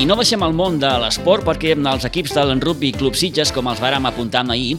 [0.00, 3.66] I no deixem el món de l'esport perquè els equips del Rugby Club Sitges, com
[3.68, 4.78] els vàrem apuntar ahir,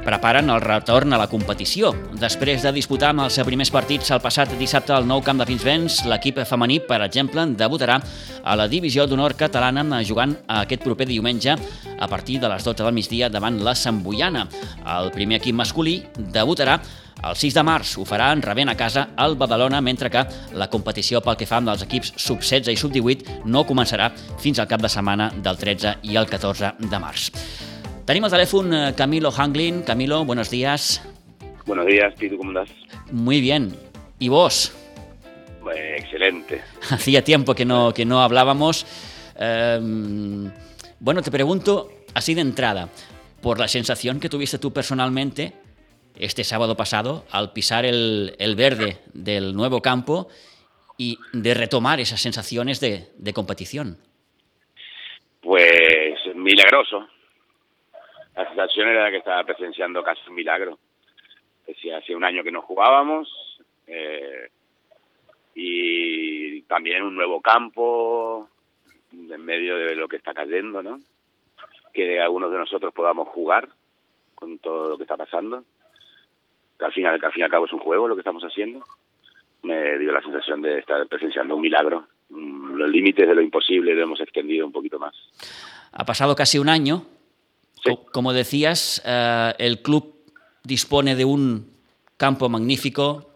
[0.00, 1.90] preparen el retorn a la competició.
[2.16, 6.06] Després de disputar amb els primers partits el passat dissabte al nou camp de Pinsbens,
[6.08, 7.98] l'equip femení, per exemple, debutarà
[8.40, 11.58] a la divisió d'honor catalana jugant aquest proper diumenge
[12.00, 14.46] a partir de les 12 del migdia davant la Samboiana.
[14.96, 16.80] El primer equip masculí debutarà
[17.20, 20.24] el 6 de març ho farà en rebent a casa el Badalona, mentre que
[20.56, 24.68] la competició pel que fa amb els equips sub-16 i sub-18 no començarà fins al
[24.70, 27.30] cap de setmana del 13 i el 14 de març.
[28.08, 29.82] Tenim al teléfono eh, Camilo Hanglin.
[29.82, 31.00] Camilo, buenos días.
[31.66, 32.74] Buenos días, Pitu, ¿cómo estás?
[33.12, 33.74] Muy bien.
[34.18, 34.72] ¿Y vos?
[35.76, 36.62] excelente.
[36.90, 38.86] Hacía tiempo que no, que no hablábamos.
[39.36, 40.50] Em,
[40.98, 42.88] bueno, te pregunto así de entrada,
[43.40, 45.52] por la sensación que tuviste tú personalmente
[46.20, 50.28] este sábado pasado al pisar el, el verde del nuevo campo
[50.96, 53.96] y de retomar esas sensaciones de, de competición.
[55.40, 57.08] Pues milagroso,
[58.36, 60.78] la sensación era que estaba presenciando casi un milagro.
[61.66, 63.28] Decía, hace un año que no jugábamos
[63.86, 64.50] eh,
[65.54, 68.48] y también un nuevo campo
[69.12, 71.00] en medio de lo que está cayendo, ¿no?
[71.92, 73.68] Que algunos de nosotros podamos jugar
[74.34, 75.64] con todo lo que está pasando.
[76.80, 78.84] Al, final, al fin y al cabo es un juego lo que estamos haciendo.
[79.62, 82.06] Me dio la sensación de estar presenciando un milagro.
[82.30, 85.14] Mm, los límites de lo imposible lo hemos extendido un poquito más.
[85.92, 87.04] Ha pasado casi un año
[88.12, 90.14] como decías, eh, el club
[90.62, 91.70] dispone de un
[92.16, 93.26] campo magnífico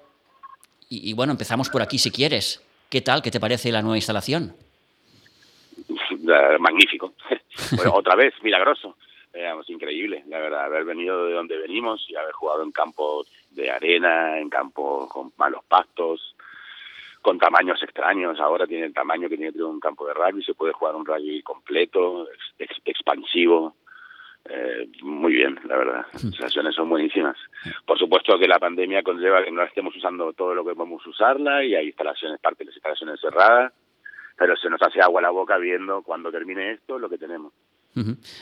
[0.91, 2.63] y, bueno, empezamos por aquí si quieres.
[2.89, 3.23] ¿Qué tal?
[3.23, 4.55] ¿Qué te parece la nueva instalación?
[6.61, 7.15] Magnífico.
[7.93, 8.97] otra vez, milagroso.
[9.69, 14.39] Increíble, la verdad, haber venido de donde venimos y haber jugado en campos de arena,
[14.39, 16.37] en campos con malos pastos,
[17.23, 18.39] con tamaños extraños.
[18.41, 21.43] Ahora tiene el tamaño que tiene un campo de rugby, se puede jugar un rugby
[21.43, 23.77] completo, expansivo.
[24.47, 26.07] Eh, muy bien, la verdad.
[26.13, 27.37] Las sensaciones son buenísimas.
[27.87, 31.65] Por supuesto que la pandemia conlleva que no estemos usando todo lo que podemos usarla
[31.65, 33.73] y hay instalaciones, parte de las instalaciones cerradas,
[34.37, 37.55] pero se nos hace agua la boca viendo cuando termine esto lo que tenemos.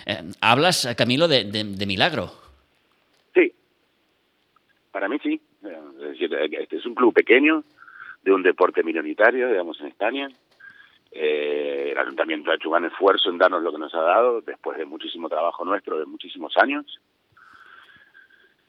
[0.07, 2.33] Eh, ¿Hablas, Camilo, de, de, milagro?
[3.35, 3.53] Sí,
[4.91, 5.41] para mí sí.
[5.63, 7.65] Es decir, este es un club pequeño,
[8.23, 10.29] de un deporte minoritario, digamos, en España,
[11.15, 14.41] eh, el ayuntamiento ha hecho un gran esfuerzo en darnos lo que nos ha dado
[14.41, 16.87] después de muchísimo trabajo nuestro, de muchísimos años.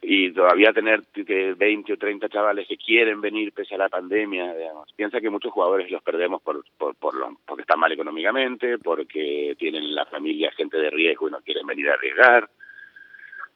[0.05, 4.53] Y todavía tener que 20 o 30 chavales que quieren venir pese a la pandemia,
[4.53, 4.91] digamos.
[4.93, 9.55] Piensa que muchos jugadores los perdemos por, por, por lo, porque están mal económicamente, porque
[9.57, 12.49] tienen la familia gente de riesgo y no quieren venir a arriesgar.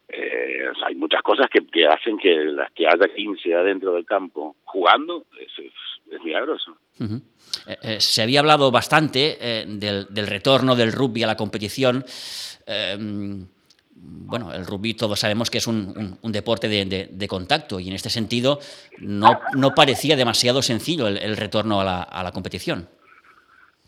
[0.07, 4.55] Eh, hay muchas cosas que, que, hacen que las que haya 15 adentro del campo
[4.63, 6.77] jugando es, es, milagroso.
[6.99, 12.05] Eh, eh, se había hablado bastante del, del, retorno del rugby a la competición.
[13.99, 18.59] Bueno, el rugby todos sabemos que es un, deporte de, contacto y en este sentido
[18.99, 22.89] no, no parecía demasiado sencillo el, retorno a la, competición.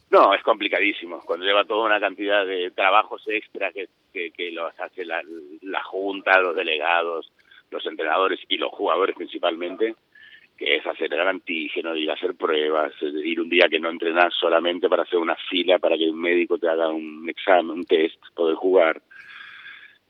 [0.10, 1.20] No, es complicadísimo.
[1.26, 5.22] Cuando lleva toda una cantidad de trabajos extra que, que, los hace la,
[5.62, 7.32] la Junta, los delegados,
[7.70, 9.96] los entrenadores y los jugadores principalmente,
[10.58, 14.34] que es hacer el antígeno, ir a hacer pruebas, ir un día que no entrenas
[14.34, 18.20] solamente para hacer una fila para que un médico te haga un examen, un test,
[18.34, 19.02] poder jugar,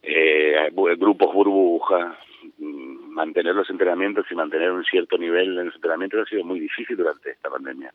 [0.02, 2.18] eh, grupos burbuja,
[2.58, 6.60] mm, mantener los entrenamientos y mantener un cierto nivel en los entrenamientos ha sido muy
[6.60, 7.94] difícil durante esta pandemia.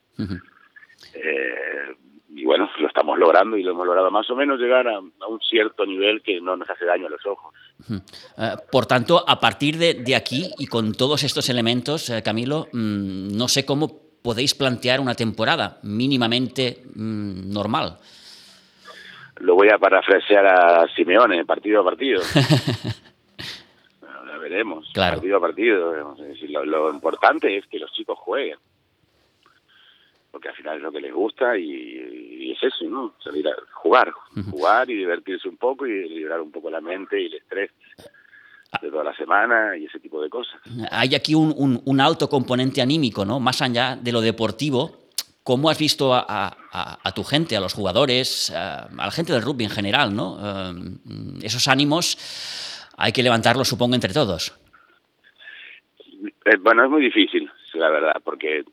[1.15, 1.97] eh,
[2.37, 5.27] y bueno, lo estamos logrando y lo hemos logrado más o menos llegar a, a
[5.29, 7.55] un cierto nivel que no nos hace daño a los ojos.
[7.89, 8.01] Uh,
[8.73, 13.47] por tanto, a partir de, de, aquí y con todos estos elementos, Camilo, mmm, no
[13.47, 17.99] sé cómo podéis plantear una temporada mínimamente mmm, normal.
[19.41, 22.23] Lo voy a parafrasear a Simeone, partido a partido.
[24.27, 25.17] lo veremos, claro.
[25.17, 26.17] partido a partido.
[26.49, 28.59] Lo, lo importante es que los chicos jueguen
[30.35, 33.15] porque al final es lo que les gusta y, y es eso, ¿no?
[33.23, 34.51] Salir a jugar, uh -huh.
[34.51, 37.71] jugar y divertirse un poco y liberar un poco la mente y el estrés
[38.83, 40.61] de toda la semana y ese tipo de cosas.
[40.91, 43.39] Hay aquí un, un, un alto componente anímico, ¿no?
[43.39, 45.04] Más allá de lo deportivo,
[45.45, 46.25] ¿cómo has visto a,
[46.73, 50.33] a, tu gente, a los jugadores, a, la gente del rugby en general, ¿no?
[50.35, 52.17] Uh, esos ánimos
[52.97, 54.59] hay que levantarlos, supongo, entre todos.
[56.47, 58.65] Eh, bueno, es muy difícil, la verdad, porque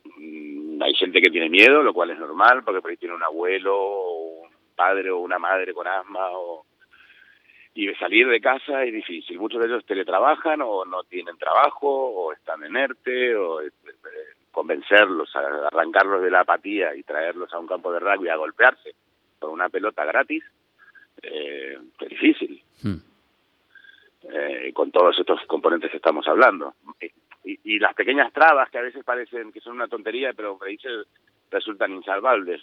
[0.81, 3.77] hay gente que tiene miedo, lo cual es normal, porque por ahí tiene un abuelo,
[3.77, 6.65] o un padre o una madre con asma, o...
[7.75, 9.39] y salir de casa es difícil.
[9.39, 13.59] Muchos de ellos teletrabajan o no tienen trabajo, o están en ERTE, o
[14.51, 18.94] convencerlos, arrancarlos de la apatía y traerlos a un campo de rugby a golpearse,
[19.39, 20.44] por una pelota gratis,
[21.21, 22.62] eh, es difícil.
[22.83, 22.98] Hmm.
[24.24, 26.75] Eh, con todos estos componentes que estamos hablando.
[27.44, 30.77] Y, y, las pequeñas trabas que a veces parecen que son una tontería, pero que
[31.50, 32.62] resultan insalvables.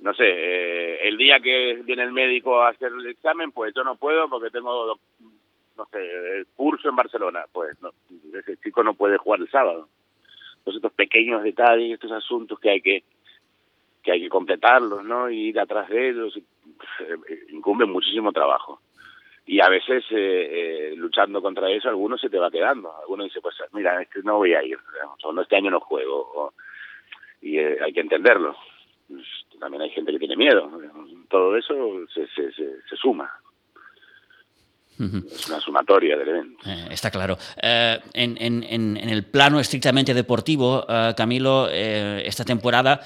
[0.00, 3.82] No sé, eh, el día que viene el médico a hacer el examen, pues yo
[3.84, 4.98] no puedo porque tengo,
[5.78, 7.46] no sé, el curso en Barcelona.
[7.50, 7.90] Pues no,
[8.38, 9.88] ese chico no puede jugar el sábado.
[10.64, 13.04] Entonces estos pequeños detalles, estos asuntos que hay que
[14.02, 15.30] que hay que completarlos, ¿no?
[15.30, 17.16] Y ir atrás de ellos, eh,
[17.50, 18.80] incumbe muchísimo trabajo.
[19.46, 22.94] Y a veces eh, eh, luchando contra eso algunos se te va quedando.
[23.00, 24.78] Algunos dice pues mira este no voy a ir
[25.22, 26.52] o no este año no juego
[27.42, 28.56] y eh, hay que entenderlo.
[29.06, 29.26] Pues,
[29.60, 30.70] también hay gente que tiene miedo
[31.28, 31.74] todo eso
[32.12, 33.28] se, se, se, suma
[34.98, 36.58] Es una sumatoria del evento.
[36.90, 37.36] está claro.
[37.60, 40.86] en, en, en, el plano estrictamente deportivo,
[41.16, 43.00] Camilo, esta temporada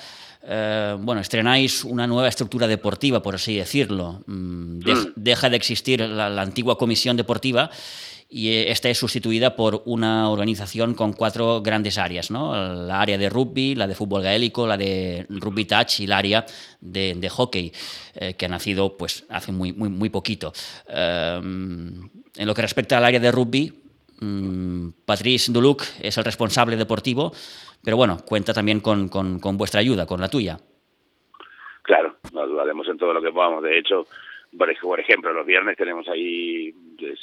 [0.50, 4.22] eh, bueno, estrenáis una nueva estructura deportiva, por así decirlo.
[4.26, 5.12] Mm, mm.
[5.16, 7.70] deja de existir la, antigua comisión deportiva
[8.28, 12.52] y eh, esta es sustituida por una organización con cuatro grandes áreas, ¿no?
[12.74, 16.44] La área de rugby, la de fútbol gaélico, la de rugby touch y el área
[16.80, 17.72] de, hockey,
[18.14, 20.52] eh, que ha nacido pues, hace muy, muy, muy poquito.
[20.88, 23.72] en lo que respecta al área de rugby,
[24.20, 27.32] mm, Patrice Duluc es el responsable deportivo,
[27.82, 30.58] pero bueno, cuenta también con, con, vuestra ayuda, con la tuya.
[31.82, 33.62] Claro, nos dudaremos en todo lo que podamos.
[33.62, 34.06] De hecho,
[34.56, 37.18] por ejemplo, los viernes tenemos ahí pues,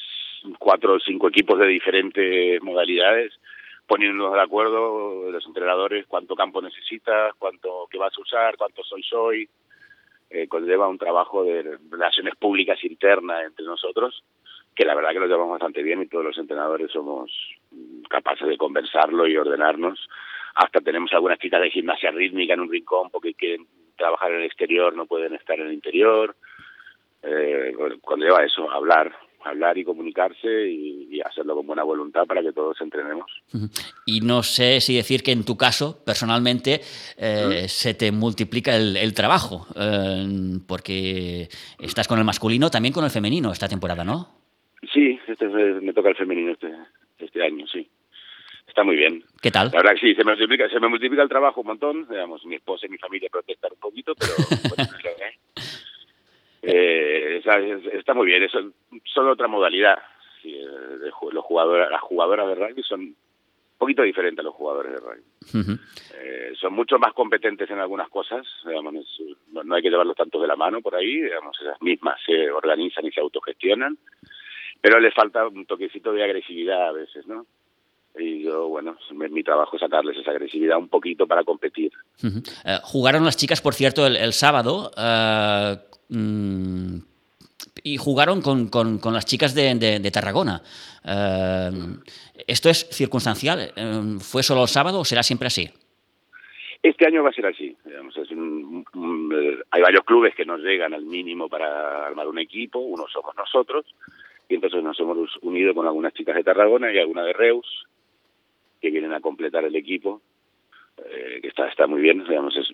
[0.60, 3.34] cuatro o cinco equipos de diferentes modalidades
[3.88, 9.04] poniéndonos de acuerdo los entrenadores cuánto campo necesitas, cuánto que vas a usar, cuánto soy
[9.04, 9.50] soy,
[10.30, 14.24] eh, conlleva un trabajo de relaciones públicas internas entre nosotros
[14.76, 17.32] que la verdad que lo llevamos bastante bien y todos los entrenadores somos
[18.10, 20.08] capaces de conversarlo y ordenarnos
[20.56, 24.46] hasta tenemos algunas chicas de gimnasia rítmica en un rincón porque quieren trabajar en el
[24.46, 26.36] exterior, no pueden estar en el interior.
[27.24, 29.14] Eh, cuando lleva eso, hablar,
[29.46, 33.26] hablar y comunicarse y, hacerlo con buena voluntad para que todos entrenemos.
[34.06, 36.82] Y no sé si decir que en tu caso, personalmente,
[37.18, 41.48] eh, se te multiplica el, trabajo, eh, porque
[41.80, 44.28] estás con el masculino, también con el femenino esta temporada, ¿no?
[44.94, 46.72] Sí, este, me toca el femenino este,
[47.18, 47.90] este año, sí
[48.76, 49.24] está muy bien.
[49.42, 49.70] ¿Qué tal?
[49.72, 52.46] La verdad que sí, se me multiplica, se me multiplica el trabajo un montón, digamos,
[52.46, 54.34] mi esposa y mi familia protestan un poquito, pero
[56.68, 57.42] eh,
[57.94, 58.60] está muy bien, eso
[59.04, 59.98] son otra modalidad.
[60.42, 63.16] Sí, eh, los jugadores, las jugadoras de rugby son un
[63.78, 65.80] poquito diferentes a los jugadores de rugby.
[66.18, 68.94] eh, son mucho más competentes en algunas cosas, digamos,
[69.52, 72.50] no, no, hay que llevarlos tanto de la mano por ahí, digamos, esas mismas se
[72.52, 73.98] organizan y se autogestionan,
[74.82, 77.46] pero les falta un toquecito de agresividad a veces, ¿no?
[78.18, 81.92] Y yo, bueno, mi trabajo es sacarles esa agresividad un poquito para competir.
[82.24, 85.78] Eh, jugaron las chicas, por cierto, el, sábado eh,
[86.10, 86.98] mm,
[87.84, 90.62] y jugaron con, con, las chicas de, de, Tarragona.
[91.04, 91.72] Eh,
[92.48, 93.72] ¿Esto es circunstancial?
[94.20, 95.70] ¿Fue solo el sábado o será siempre así?
[96.82, 97.76] Este año va a ser así.
[99.72, 103.86] hay varios clubes que nos llegan al mínimo para armar un equipo, uno somos nosotros,
[104.48, 107.66] y entonces nos hemos unido con algunas chicas de Tarragona y alguna de Reus,
[108.86, 110.22] que vienen a completar el equipo,
[110.98, 112.70] eh, que está, está muy bien, digamos, es,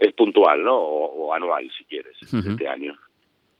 [0.00, 0.76] es, puntual, ¿no?
[0.76, 2.96] O, anual, si quieres, este año.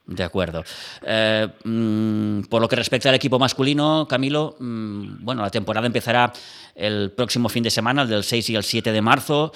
[0.07, 0.64] De acuerdo.
[1.07, 6.33] Eh, mm, por lo que respecta al equipo masculino, Camilo, mm, bueno, la temporada empezará
[6.75, 9.52] el próximo fin de semana, el del 6 y el 7 de marzo.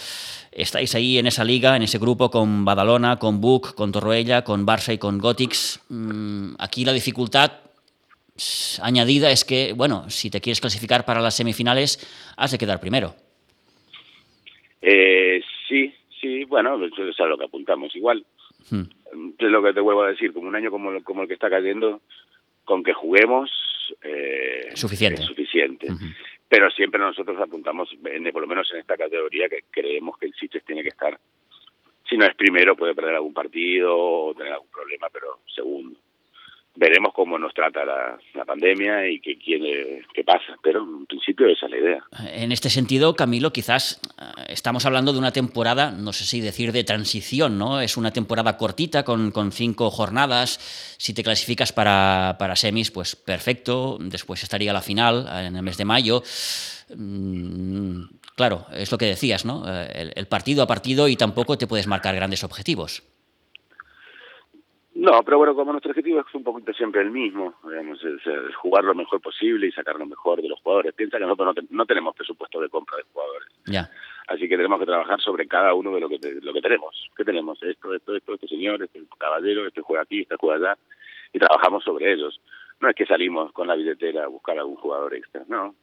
[0.53, 4.67] Estáis ahí en esa liga, en ese grupo con Badalona, con Buc, con Torroella, con
[4.67, 5.81] Barça y con Gotix.
[5.89, 7.64] Mm, aquí la dificultad
[8.83, 11.99] añadida es que, bueno, si te quieres clasificar para las semifinales,
[12.37, 13.15] has de quedar primero.
[14.83, 17.95] Eh, sí, sí, bueno, eso es a lo que apuntamos.
[17.95, 18.25] Igual,
[18.71, 18.83] hmm.
[19.39, 21.49] es lo que te vuelvo a decir, como un año como, como el que está
[21.49, 22.01] cayendo,
[22.65, 23.51] con que juguemos
[24.03, 25.23] eh, suficiente.
[25.23, 25.89] es suficiente.
[26.49, 27.89] Pero siempre nosotros apuntamos,
[28.33, 31.19] por lo menos en esta categoría, que creemos que el Sitges tiene que estar.
[32.09, 35.99] Si no es primero, puede perder algún partido o tener algún problema, pero segundo
[36.77, 41.73] veremos cómo nos trata la, pandemia y qué, qué pasa, pero en principio esa es
[41.73, 42.05] la idea.
[42.33, 46.73] En este sentido, Camilo, quizás eh, estamos hablando de una temporada, no sé si decir
[46.73, 47.81] de transición, ¿no?
[47.81, 50.59] Es una temporada cortita con, cinco jornadas.
[50.99, 53.99] Si te clasificas para, para, semis, pues perfecto.
[54.01, 56.23] Después estaría la final en el mes de mayo.
[56.95, 58.03] Mm,
[58.37, 59.65] claro, es lo que decías, ¿no?
[59.67, 63.03] Eh, el partido a partido y tampoco te puedes marcar grandes objetivos.
[65.05, 68.23] No, pero bueno, como nuestro objetivo es un poquito siempre el mismo, digamos, es,
[68.57, 70.95] jugar lo mejor posible y sacar lo mejor de los jugadores.
[70.95, 73.49] Piensa que nosotros no, tenemos presupuesto de compra de jugadores.
[73.67, 73.91] Ya.
[74.29, 77.11] Así que tenemos que trabajar sobre cada uno de lo que lo que tenemos.
[77.15, 77.63] ¿Qué tenemos?
[77.63, 80.79] Esto, esto, esto, este señor, este caballero, este juega aquí, este juega allá,
[81.35, 82.41] y trabajamos sobre ellos.
[82.81, 85.75] No es que salimos con la billetera a buscar algún jugador extra, no.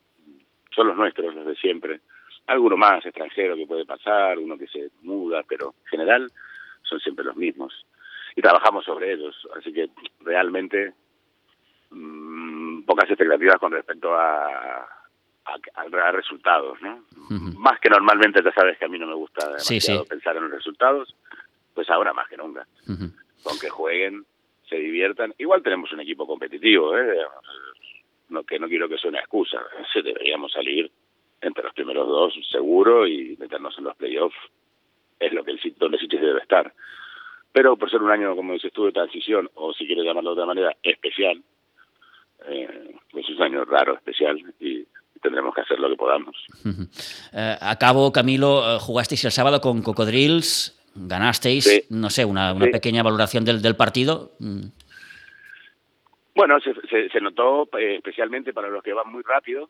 [0.75, 1.99] Son los nuestros, los de siempre.
[2.47, 6.31] Alguno más extranjero que puede pasar, uno que se muda, pero en general
[6.81, 7.85] son siempre los mismos.
[8.35, 9.89] Y trabajamos sobre ellos, así que
[10.21, 10.93] realmente
[11.89, 14.87] mmm, pocas expectativas con respecto a,
[15.45, 17.03] a, resultados, ¿no?
[17.57, 20.51] Más que normalmente, ya sabes que a mí no me gusta demasiado pensar en los
[20.51, 21.15] resultados,
[21.73, 22.67] pues ahora más que nunca.
[23.43, 24.25] Con que jueguen,
[24.69, 25.33] se diviertan.
[25.37, 27.17] Igual tenemos un equipo competitivo, ¿eh?
[28.29, 29.59] No, que no quiero que sea una excusa.
[29.91, 30.89] Se deberíamos salir
[31.41, 34.37] entre los primeros dos seguro y meternos en los playoffs.
[35.19, 36.73] Es lo que el donde sí debe estar.
[37.51, 40.41] Pero por ser un año, como dices tú, de transición, o si quieres llamarlo de
[40.41, 41.41] otra manera, especial,
[42.47, 44.85] eh, pues es un año raro, especial, y
[45.21, 46.35] tendremos que hacer lo que podamos.
[47.33, 53.45] Eh, acabo, Camilo, eh, jugasteis el sábado con Cocodrils, ganasteis, no sé, una, pequeña valoración
[53.45, 54.31] del, del partido.
[54.39, 54.67] Mm.
[56.35, 59.69] Bueno, se, se, notó eh, especialmente para los que van muy rápido,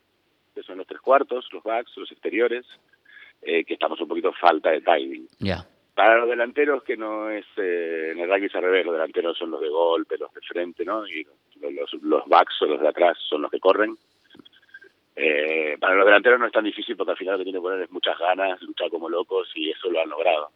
[0.54, 2.66] que son los tres cuartos, los backs, los exteriores,
[3.42, 5.28] que estamos un poquito falta de timing.
[5.40, 5.66] Ya.
[6.02, 9.52] Para los delanteros, que no es, en el rugby es al revés, los delanteros son
[9.52, 11.08] los de golpe, los de frente, ¿no?
[11.08, 11.28] Y
[11.60, 13.96] los, los backs o los de atrás son los que corren.
[15.16, 17.62] Eh, para los delanteros no es tan difícil porque al final lo que tiene que
[17.62, 20.50] poner es muchas ganas, luchar como locos y eso lo han logrado.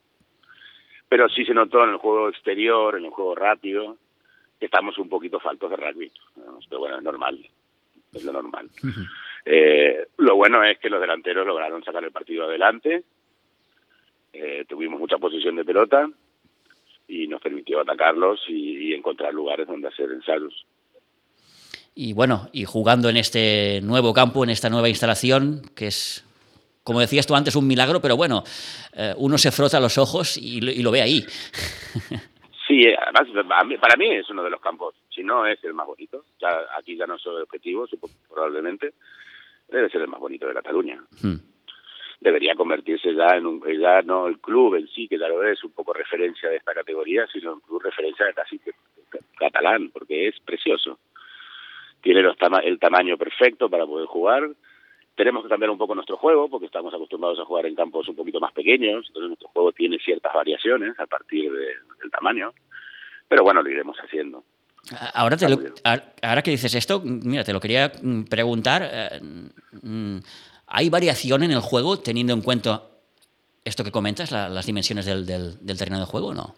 [1.08, 3.98] Pero sí se notó en el juego exterior, en el juego rápido,
[4.60, 6.12] que estamos un poquito faltos de rugby.
[6.68, 7.48] Pero bueno, es normal,
[8.14, 8.68] es lo normal.
[9.46, 13.04] eh, lo bueno es que los delanteros lograron sacar el partido adelante,
[14.36, 16.10] eh, tuvimos mucha posición de pelota
[17.08, 20.66] y nos permitió atacarlos y encontrar lugares donde hacer ensayos
[21.96, 26.26] y bueno, y jugando en este nuevo campo, en esta nueva instalación, que es,
[26.84, 28.44] como decías tú antes, un milagro, pero bueno,
[28.94, 31.26] eh, uno se frota los ojos y, lo ve ahí.
[32.68, 33.28] Sí, además
[33.80, 36.98] para mí es uno de los campos, si no es el más bonito, ya aquí
[36.98, 37.86] ya no soy objetivo,
[38.28, 38.96] probablemente,
[39.70, 41.00] debe ser el más bonito de Cataluña.
[41.22, 41.36] Hmm.
[42.26, 45.64] Debería convertirse ya en un, ya no el club en sí, que ya lo es,
[45.64, 48.60] un poco referencia de esta categoría, sino un club referencia de casi
[49.38, 50.98] catalán, porque es precioso
[52.06, 54.44] tiene los el tamaño perfecto para poder jugar.
[55.16, 58.16] Tenemos que cambiar un poco nuestro juego porque estamos acostumbrados a jugar en campos un
[58.16, 62.54] poquito más pequeños, entonces nuestro juego tiene ciertas variaciones a partir del tamaño,
[63.28, 64.44] pero bueno, lo iremos haciendo.
[65.16, 65.48] Ahora, te
[66.22, 68.84] ahora que dices esto, mira, te lo quería mm, preguntar.
[70.68, 72.84] ¿Hay variación en el juego teniendo en cuenta
[73.64, 76.56] esto que comentas, las dimensiones del, del, terreno de juego o no?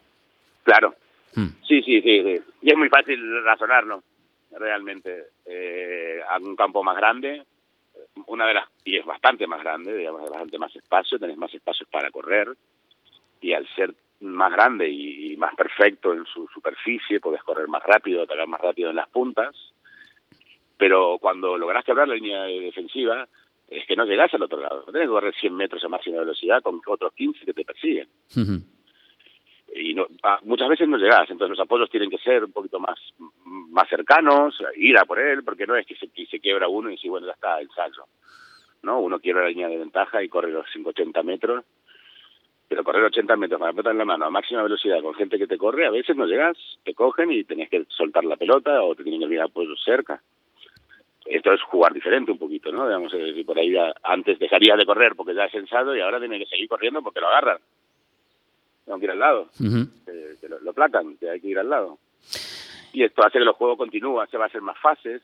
[0.64, 0.96] Claro.
[1.34, 1.48] Hmm.
[1.68, 2.42] Sí, sí, sí, sí.
[2.62, 4.04] Y es muy fácil razonarlo
[4.52, 7.44] realmente eh, a un campo más grande,
[8.26, 11.88] una de las y es bastante más grande, digamos, bastante más espacio, tenés más espacios
[11.90, 12.50] para correr
[13.42, 18.24] y al ser más grande y, más perfecto en su superficie, podés correr más rápido,
[18.24, 19.56] atacar más rápido en las puntas,
[20.78, 23.28] pero cuando lográs quebrar la línea defensiva,
[23.68, 26.62] es que no llegás al otro lado, tenés que correr 100 metros a máxima velocidad
[26.62, 28.08] con otros 15 que te persiguen
[29.76, 30.08] y no,
[30.44, 32.98] muchas veces no llegas, entonces los apoyos tienen que ser un poquito más
[33.46, 36.94] más cercanos, ir a por él, porque no es que se, se quiebra uno y
[36.94, 38.06] dice, bueno, ya está, ensayo.
[38.82, 39.00] ¿no?
[39.00, 41.66] Uno quiebra la línea de ventaja y corre los 580 metros,
[42.68, 45.38] pero correr 80 metros con la pelota en la mano a máxima velocidad con gente
[45.38, 48.82] que te corre, a veces no llegas, te cogen y tenés que soltar la pelota
[48.82, 50.22] o te tienen que olvidar apoyos cerca.
[51.30, 52.88] Esto es jugar diferente un poquito, ¿no?
[52.88, 56.40] Digamos, si por ahí antes dejaría de correr porque ya es sensado y ahora tiene
[56.40, 57.60] que seguir corriendo porque lo agarran
[58.88, 62.00] tengo que ir al lado, que, lo, placan, que hay que ir al lado.
[62.94, 65.22] Y esto hace que los juegos continúen, se va a hacer más fases.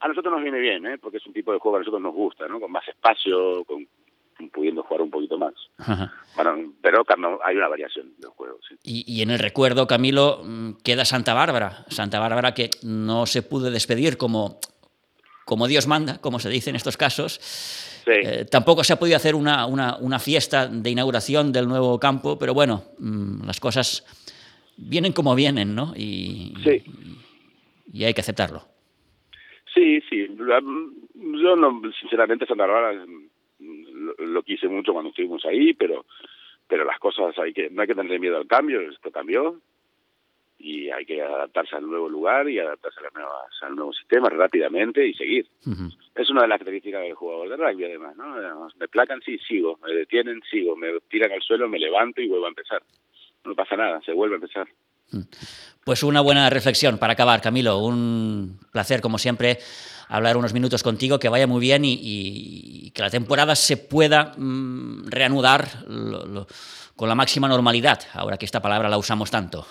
[0.00, 0.98] A nosotros nos viene bien, ¿eh?
[0.98, 2.58] porque es un tipo de juego que a nosotros nos gusta, ¿no?
[2.58, 3.86] con más espacio, con,
[4.50, 5.52] pudiendo jugar un poquito más.
[6.34, 7.04] Bueno, pero
[7.44, 8.60] hay una variación de los juegos.
[8.82, 11.84] Y, y, en el recuerdo, Camilo, mm, queda Santa Bárbara.
[11.88, 14.60] Santa Bárbara que no se pudo despedir como,
[15.44, 17.40] como Dios manda, como se dice en estos casos
[18.06, 22.38] eh, tampoco se ha podido hacer una, una, una, fiesta de inauguración del nuevo campo,
[22.38, 24.04] pero bueno, mm, las cosas
[24.76, 25.94] vienen como vienen, ¿no?
[25.96, 26.54] Y,
[27.92, 28.62] y, hay que aceptarlo.
[29.72, 30.26] Sí, sí.
[30.36, 36.04] Yo, no, sinceramente, Santa Bárbara mm, lo, lo, quise mucho cuando estuvimos ahí, pero
[36.66, 38.80] pero las cosas hay que no hay que tener miedo al cambio.
[38.80, 39.60] Esto cambió
[40.64, 45.12] y hay que adaptarse al nuevo lugar y adaptarse a al nuevo sistema rápidamente y
[45.12, 45.46] seguir.
[46.14, 48.68] Es una de las características del jugador de rugby, además, ¿no?
[48.78, 52.46] Me placan, sí, sigo, me detienen, sigo, me tiran al suelo, me levanto y vuelvo
[52.46, 52.82] a empezar.
[53.44, 54.66] No pasa nada, se vuelve a empezar.
[55.84, 57.78] Pues una buena reflexión para acabar, Camilo.
[57.80, 59.58] Un placer, como siempre,
[60.08, 65.08] hablar unos minutos contigo, que vaya muy bien y, que la temporada se pueda mm,
[65.08, 65.68] reanudar
[66.96, 69.66] con la máxima normalidad, ahora que esta palabra la usamos tanto.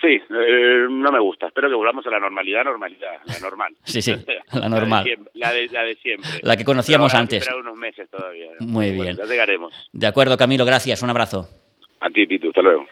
[0.00, 1.46] Sí, eh, no me gusta.
[1.46, 3.74] Espero que volvamos a la normalidad, normalidad, la normal.
[3.84, 4.14] Sí, sí,
[4.52, 5.04] la normal.
[5.34, 6.28] La de, la de, siempre.
[6.42, 7.48] La que conocíamos antes.
[7.58, 8.50] unos meses todavía.
[8.60, 9.16] Muy bien.
[9.16, 9.72] Ya llegaremos.
[9.92, 11.02] De acuerdo, Camilo, gracias.
[11.02, 11.48] Un abrazo.
[12.00, 12.48] A ti, Pitu.
[12.48, 12.86] Hasta luego.